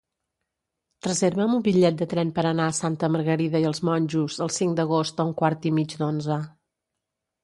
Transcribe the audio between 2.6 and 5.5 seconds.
a Santa Margarida i els Monjos el cinc d'agost a un